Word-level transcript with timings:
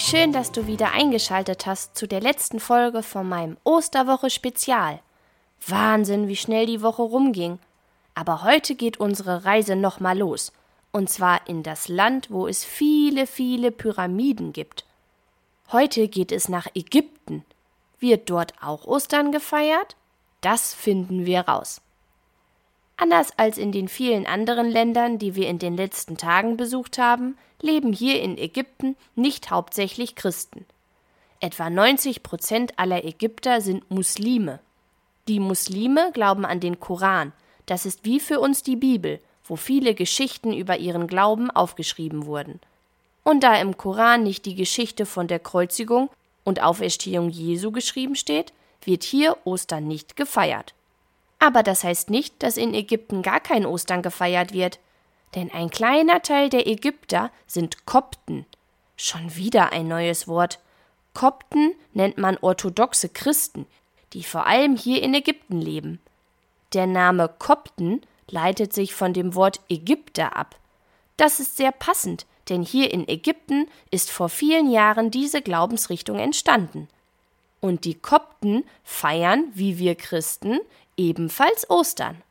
Wie 0.00 0.16
schön, 0.16 0.32
dass 0.32 0.50
du 0.50 0.66
wieder 0.66 0.92
eingeschaltet 0.92 1.66
hast 1.66 1.94
zu 1.94 2.08
der 2.08 2.22
letzten 2.22 2.58
Folge 2.58 3.02
von 3.02 3.28
meinem 3.28 3.58
Osterwoche 3.64 4.30
Spezial. 4.30 4.98
Wahnsinn, 5.66 6.26
wie 6.26 6.36
schnell 6.36 6.64
die 6.64 6.80
Woche 6.80 7.02
rumging. 7.02 7.58
Aber 8.14 8.42
heute 8.42 8.76
geht 8.76 8.98
unsere 8.98 9.44
Reise 9.44 9.76
nochmal 9.76 10.16
los. 10.16 10.54
Und 10.90 11.10
zwar 11.10 11.46
in 11.46 11.62
das 11.62 11.88
Land, 11.88 12.30
wo 12.30 12.48
es 12.48 12.64
viele, 12.64 13.26
viele 13.26 13.70
Pyramiden 13.70 14.54
gibt. 14.54 14.86
Heute 15.70 16.08
geht 16.08 16.32
es 16.32 16.48
nach 16.48 16.66
Ägypten. 16.74 17.44
Wird 17.98 18.30
dort 18.30 18.54
auch 18.62 18.86
Ostern 18.86 19.32
gefeiert? 19.32 19.96
Das 20.40 20.72
finden 20.72 21.26
wir 21.26 21.42
raus. 21.42 21.82
Anders 23.00 23.32
als 23.38 23.56
in 23.56 23.72
den 23.72 23.88
vielen 23.88 24.26
anderen 24.26 24.68
Ländern, 24.70 25.18
die 25.18 25.34
wir 25.34 25.48
in 25.48 25.58
den 25.58 25.74
letzten 25.74 26.18
Tagen 26.18 26.58
besucht 26.58 26.98
haben, 26.98 27.38
leben 27.62 27.94
hier 27.94 28.20
in 28.20 28.36
Ägypten 28.36 28.94
nicht 29.14 29.50
hauptsächlich 29.50 30.16
Christen. 30.16 30.66
Etwa 31.40 31.70
90 31.70 32.22
Prozent 32.22 32.78
aller 32.78 33.02
Ägypter 33.02 33.62
sind 33.62 33.90
Muslime. 33.90 34.60
Die 35.28 35.40
Muslime 35.40 36.10
glauben 36.12 36.44
an 36.44 36.60
den 36.60 36.78
Koran, 36.78 37.32
das 37.64 37.86
ist 37.86 38.04
wie 38.04 38.20
für 38.20 38.38
uns 38.38 38.62
die 38.62 38.76
Bibel, 38.76 39.18
wo 39.44 39.56
viele 39.56 39.94
Geschichten 39.94 40.52
über 40.52 40.76
ihren 40.76 41.06
Glauben 41.06 41.50
aufgeschrieben 41.50 42.26
wurden. 42.26 42.60
Und 43.24 43.42
da 43.42 43.58
im 43.58 43.78
Koran 43.78 44.24
nicht 44.24 44.44
die 44.44 44.56
Geschichte 44.56 45.06
von 45.06 45.26
der 45.26 45.38
Kreuzigung 45.38 46.10
und 46.44 46.62
Auferstehung 46.62 47.30
Jesu 47.30 47.72
geschrieben 47.72 48.14
steht, 48.14 48.52
wird 48.84 49.04
hier 49.04 49.38
Ostern 49.44 49.88
nicht 49.88 50.16
gefeiert. 50.16 50.74
Aber 51.40 51.62
das 51.62 51.82
heißt 51.82 52.10
nicht, 52.10 52.42
dass 52.42 52.56
in 52.56 52.74
Ägypten 52.74 53.22
gar 53.22 53.40
kein 53.40 53.66
Ostern 53.66 54.02
gefeiert 54.02 54.52
wird. 54.52 54.78
Denn 55.34 55.50
ein 55.50 55.70
kleiner 55.70 56.22
Teil 56.22 56.50
der 56.50 56.66
Ägypter 56.66 57.30
sind 57.46 57.86
Kopten. 57.86 58.46
Schon 58.96 59.34
wieder 59.34 59.72
ein 59.72 59.88
neues 59.88 60.28
Wort. 60.28 60.60
Kopten 61.14 61.72
nennt 61.94 62.18
man 62.18 62.36
orthodoxe 62.40 63.08
Christen, 63.08 63.66
die 64.12 64.22
vor 64.22 64.46
allem 64.46 64.76
hier 64.76 65.02
in 65.02 65.14
Ägypten 65.14 65.60
leben. 65.60 66.00
Der 66.74 66.86
Name 66.86 67.28
Kopten 67.38 68.02
leitet 68.28 68.72
sich 68.72 68.94
von 68.94 69.12
dem 69.12 69.34
Wort 69.34 69.60
Ägypter 69.68 70.36
ab. 70.36 70.56
Das 71.16 71.40
ist 71.40 71.56
sehr 71.56 71.72
passend, 71.72 72.26
denn 72.48 72.62
hier 72.62 72.92
in 72.92 73.08
Ägypten 73.08 73.66
ist 73.90 74.10
vor 74.10 74.28
vielen 74.28 74.70
Jahren 74.70 75.10
diese 75.10 75.42
Glaubensrichtung 75.42 76.18
entstanden. 76.18 76.88
Und 77.60 77.84
die 77.84 77.94
Kopten 77.94 78.64
feiern, 78.84 79.50
wie 79.52 79.78
wir 79.78 79.94
Christen, 79.94 80.60
ebenfalls 81.00 81.68
Ostern. 81.70 82.22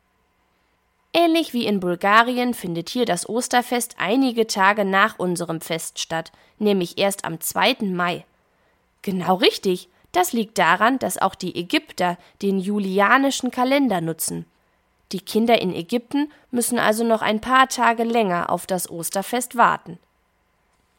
Ähnlich 1.12 1.52
wie 1.52 1.66
in 1.66 1.80
Bulgarien 1.80 2.54
findet 2.54 2.88
hier 2.88 3.04
das 3.04 3.28
Osterfest 3.28 3.96
einige 3.98 4.46
Tage 4.46 4.84
nach 4.84 5.18
unserem 5.18 5.60
Fest 5.60 5.98
statt, 5.98 6.30
nämlich 6.58 6.98
erst 6.98 7.24
am 7.24 7.40
2. 7.40 7.78
Mai. 7.80 8.24
Genau 9.02 9.34
richtig, 9.34 9.88
das 10.12 10.32
liegt 10.32 10.56
daran, 10.58 11.00
dass 11.00 11.18
auch 11.18 11.34
die 11.34 11.56
Ägypter 11.56 12.16
den 12.42 12.60
julianischen 12.60 13.50
Kalender 13.50 14.00
nutzen. 14.00 14.46
Die 15.10 15.20
Kinder 15.20 15.60
in 15.60 15.74
Ägypten 15.74 16.30
müssen 16.52 16.78
also 16.78 17.02
noch 17.02 17.22
ein 17.22 17.40
paar 17.40 17.68
Tage 17.68 18.04
länger 18.04 18.50
auf 18.50 18.66
das 18.66 18.88
Osterfest 18.88 19.56
warten. 19.56 19.98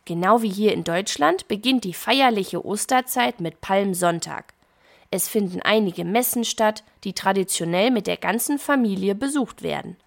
Genau 0.04 0.42
wie 0.42 0.50
hier 0.50 0.74
in 0.74 0.84
Deutschland 0.84 1.48
beginnt 1.48 1.86
die 1.86 1.94
feierliche 1.94 2.66
Osterzeit 2.66 3.40
mit 3.40 3.62
Palmsonntag. 3.62 4.54
Es 5.12 5.28
finden 5.28 5.62
einige 5.62 6.06
Messen 6.06 6.46
statt, 6.46 6.84
die 7.04 7.14
traditionell 7.14 7.92
mit 7.92 8.08
der 8.08 8.18
ganzen 8.18 8.58
Familie 8.58 9.14
besucht 9.14 9.62
werden. 9.62 9.98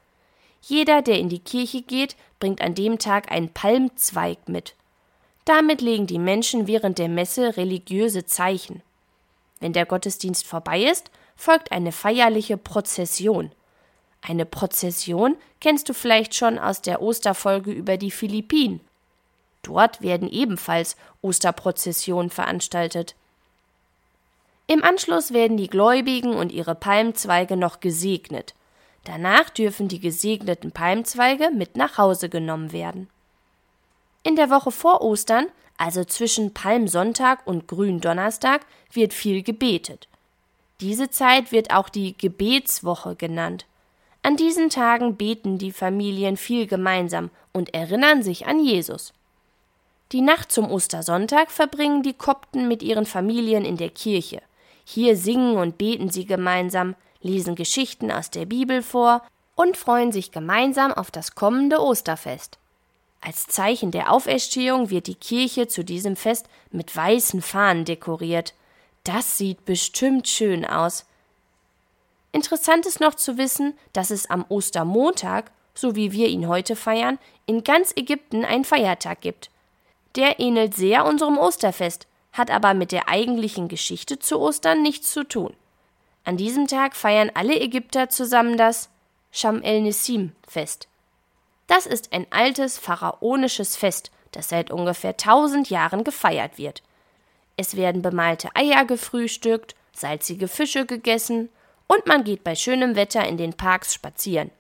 Jeder, 0.62 1.03
der 1.03 1.19
in 1.19 1.28
die 1.28 1.41
Kirche 1.41 1.82
geht, 1.82 2.16
bringt 2.41 2.62
an 2.62 2.75
dem 2.75 2.98
Tag 2.98 3.31
einen 3.31 3.50
Palmzweig 3.50 4.48
mit. 4.48 4.75
Damit 5.44 5.82
legen 5.82 6.06
die 6.06 6.19
Menschen 6.19 6.66
während 6.66 6.98
der 6.98 7.10
Messe 7.10 7.59
religiöse 7.59 8.25
Zeichen. 8.25 8.82
Wenn 9.60 9.75
der 9.75 9.84
Gottesdienst 9.84 10.47
vorbei 10.47 10.82
ist, 10.84 11.10
folgt 11.36 11.71
eine 11.71 11.92
feierliche 11.92 12.56
Prozession. 12.56 13.53
Eine 14.22 14.47
Prozession 14.47 15.36
kennst 15.60 15.91
du 15.91 15.92
vielleicht 15.92 16.34
schon 16.34 16.59
aus 16.59 16.81
der 16.81 17.03
Osterfolge 17.03 17.72
über 17.72 17.98
die 17.98 18.10
Philippinen. 18.10 18.81
Dort 19.62 20.00
werden 20.00 20.31
ebenfalls 20.31 20.97
Osterprozessionen 21.21 22.31
veranstaltet. 22.31 23.15
Im 24.66 24.82
Anschluss 24.82 25.32
werden 25.32 25.56
die 25.58 25.69
Gläubigen 25.69 26.34
und 26.34 26.50
ihre 26.50 26.75
Palmzweige 26.75 27.56
noch 27.56 27.80
gesegnet. 27.80 28.54
Danach 29.04 29.50
dürfen 29.50 29.88
die 29.88 30.00
gesegneten 30.00 30.72
Palmzweige 30.72 31.50
mit 31.50 31.76
nach 31.76 31.98
Hause 31.98 32.30
genommen 32.30 32.72
werden. 32.72 33.08
In 34.22 34.36
der 34.36 34.48
Woche 34.48 34.70
vor 34.70 35.03
Ostern, 35.03 35.47
also 35.76 36.04
zwischen 36.04 36.54
Palmsonntag 36.54 37.47
und 37.47 37.69
Gründonnerstag, 37.69 38.62
wird 38.91 39.12
viel 39.12 39.42
gebetet. 39.42 40.08
Diese 40.80 41.10
Zeit 41.10 41.53
wird 41.53 41.70
auch 41.70 41.91
die 41.91 42.16
Gebetswoche 42.16 43.16
genannt. 43.16 43.66
An 44.22 44.36
diesen 44.38 44.70
Tagen 44.70 45.16
beten 45.16 45.58
die 45.58 45.72
Familien 45.72 46.38
viel 46.38 46.66
gemeinsam 46.66 47.28
und 47.53 47.74
erinnern 47.74 48.22
sich 48.22 48.47
an 48.47 48.64
Jesus. 48.64 49.12
Die 50.12 50.22
Nacht 50.22 50.50
zum 50.50 50.70
Ostersonntag 50.70 51.50
verbringen 51.50 52.03
die 52.03 52.14
Kopten 52.14 52.66
mit 52.66 52.82
ihren 52.82 53.04
Familien 53.04 53.66
in 53.66 53.76
der 53.76 53.91
Kirche. 53.91 54.41
Hier 54.84 55.17
singen 55.17 55.56
und 55.56 55.78
beten 55.78 56.11
sie 56.11 56.27
gemeinsam, 56.27 56.95
lesen 57.21 57.55
Geschichten 57.55 58.11
aus 58.11 58.31
der 58.31 58.47
Bibel 58.47 58.83
vor 58.83 59.22
und 59.56 59.77
freuen 59.77 60.12
sich 60.12 60.31
gemeinsam 60.31 60.93
auf 60.93 61.11
das 61.11 61.34
kommende 61.34 61.81
Osterfest. 61.81 62.59
Als 63.21 63.47
Zeichen 63.47 63.91
der 63.91 64.12
Auferstehung 64.12 64.91
wird 64.91 65.06
die 65.06 65.15
Kirche 65.15 65.67
zu 65.67 65.83
diesem 65.83 66.15
Fest 66.15 66.47
mit 66.71 66.95
weißen 66.95 67.41
Fahnen 67.41 67.87
dekoriert. 67.87 68.53
Das 69.05 69.39
sieht 69.39 69.65
bestimmt 69.65 70.28
schön 70.28 70.67
aus. 70.67 71.06
Interessant 72.33 72.84
ist 72.84 73.01
noch 73.01 73.15
zu 73.15 73.39
wissen, 73.39 73.75
dass 73.95 74.11
es 74.11 74.28
am 74.28 74.45
Ostermontag, 74.49 75.51
so 75.75 75.97
wie 75.97 76.12
wir 76.12 76.28
ihn 76.28 76.49
heute 76.49 76.77
feiern, 76.77 77.19
in 77.47 77.65
ganz 77.65 77.93
Ägypten 77.97 78.45
einen 78.45 78.65
Feiertag 78.65 79.22
gibt. 79.22 79.51
Der 80.16 80.41
ähnelt 80.41 80.75
sehr 80.75 81.06
unserem 81.06 81.39
Osterfest, 81.39 82.06
hat 82.34 82.50
aber 82.50 82.75
mit 82.75 82.93
der 82.93 83.09
eigentlichen 83.09 83.69
Geschichte 83.69 84.19
zu 84.19 84.39
Ostern 84.39 84.83
nichts 84.83 85.11
zu 85.12 85.25
tun. 85.25 85.55
An 86.25 86.37
diesem 86.37 86.67
Tag 86.67 86.97
feiern 86.97 87.31
alle 87.33 87.59
Ägypter 87.59 88.11
zusammen 88.11 88.56
das 88.56 88.91
Sham 89.31 89.62
el-Nissim-Fest. 89.62 90.89
Das 91.69 91.87
ist 91.87 92.12
ein 92.12 92.27
altes 92.31 92.77
pharaonisches 92.77 93.77
Fest, 93.77 94.11
das 94.33 94.49
seit 94.49 94.71
ungefähr 94.71 95.17
tausend 95.17 95.71
Jahren 95.71 96.05
gefeiert 96.05 96.59
wird. 96.59 96.83
Es 97.56 97.77
werden 97.77 98.03
bemalte 98.03 98.49
Eier 98.55 98.84
gefrühstückt, 98.84 99.77
salzige 99.93 100.49
Fische 100.49 100.87
gegessen 100.87 101.51
und 101.87 102.06
man 102.06 102.25
geht 102.25 102.43
bei 102.43 102.56
schönem 102.56 102.97
Wetter 102.97 103.27
in 103.27 103.37
den 103.37 103.55
Parks 103.55 103.95
spazieren. 103.95 104.51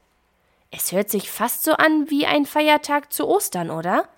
Es 0.70 0.92
hört 0.92 1.10
sich 1.10 1.30
fast 1.30 1.64
so 1.64 1.72
an 1.72 2.08
wie 2.08 2.26
ein 2.26 2.46
Feiertag 2.46 3.12
zu 3.12 3.26
Ostern, 3.28 3.70
oder? 3.70 4.08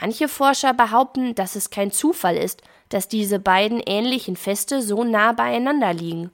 Manche 0.00 0.28
Forscher 0.28 0.72
behaupten, 0.72 1.34
dass 1.34 1.56
es 1.56 1.68
kein 1.68 1.92
Zufall 1.92 2.36
ist, 2.36 2.62
dass 2.88 3.06
diese 3.06 3.38
beiden 3.38 3.80
ähnlichen 3.80 4.34
Feste 4.34 4.80
so 4.80 5.04
nah 5.04 5.32
beieinander 5.32 5.92
liegen. 5.92 6.30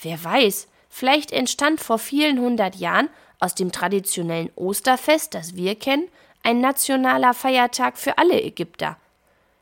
Wer 0.00 0.22
weiß, 0.22 0.66
vielleicht 0.88 1.30
entstand 1.30 1.80
vor 1.80 1.98
vielen 1.98 2.40
hundert 2.40 2.76
Jahren 2.76 3.10
aus 3.38 3.54
dem 3.54 3.70
traditionellen 3.70 4.50
Osterfest, 4.56 5.34
das 5.34 5.56
wir 5.56 5.74
kennen, 5.74 6.08
ein 6.42 6.60
nationaler 6.60 7.34
Feiertag 7.34 7.98
für 7.98 8.16
alle 8.18 8.40
Ägypter. 8.40 8.96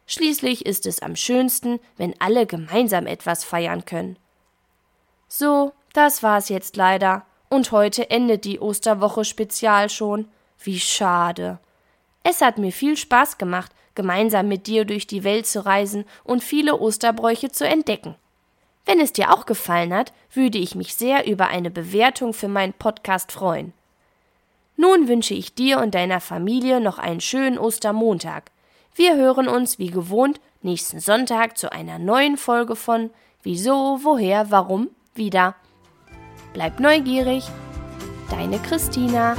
Schließlich 0.07 0.65
ist 0.65 0.87
es 0.87 1.01
am 1.01 1.17
schönsten, 1.17 1.81
wenn 1.97 2.15
alle 2.21 2.47
gemeinsam 2.47 3.07
etwas 3.07 3.43
feiern 3.43 3.85
können. 3.85 4.17
So, 5.29 5.73
das 5.93 6.23
war's 6.23 6.51
jetzt 6.51 6.77
leider. 6.77 7.25
Und 7.49 7.73
heute 7.73 8.11
endet 8.11 8.45
die 8.45 8.61
Osterwoche 8.61 9.25
Spezial 9.25 9.89
schon. 9.89 10.29
Wie 10.63 10.79
schade. 10.79 11.59
Es 12.25 12.41
hat 12.41 12.59
mir 12.59 12.73
viel 12.73 12.97
Spaß 12.97 13.39
gemacht, 13.39 13.71
gemeinsam 13.95 14.49
mit 14.49 14.67
dir 14.67 14.85
durch 14.85 15.07
die 15.07 15.23
Welt 15.23 15.47
zu 15.47 15.65
reisen 15.65 16.05
und 16.25 16.43
viele 16.43 16.81
Osterbräuche 16.81 17.53
zu 17.53 17.67
entdecken. 17.69 18.17
Wenn 18.87 18.99
es 18.99 19.13
dir 19.13 19.33
auch 19.33 19.47
gefallen 19.47 19.95
hat, 19.95 20.13
würde 20.33 20.59
ich 20.59 20.75
mich 20.75 20.95
sehr 20.95 21.27
über 21.27 21.49
eine 21.49 21.71
Bewertung 21.71 22.35
für 22.35 22.49
meinen 22.49 22.73
Podcast 22.73 23.31
freuen. 23.31 23.73
Nun 24.77 25.07
wünsche 25.07 25.35
ich 25.35 25.55
dir 25.55 25.79
und 25.79 25.95
deiner 25.95 26.21
Familie 26.21 26.81
noch 26.81 26.99
einen 26.99 27.21
schönen 27.21 27.59
Ostermontag. 27.59 28.51
Wir 28.95 29.17
hören 29.17 29.47
uns 29.47 29.79
wie 29.79 29.91
gewohnt 29.91 30.41
nächsten 30.63 31.01
Sonntag 31.01 31.57
zu 31.59 31.71
einer 31.73 31.99
neuen 31.99 32.37
Folge 32.37 32.75
von 32.75 33.11
Wieso, 33.43 34.01
woher, 34.03 34.51
warum 34.51 34.89
wieder. 35.15 35.55
Bleib 36.55 36.81
neugierig. 36.81 37.45
Deine 38.31 38.59
Christina. 38.59 39.37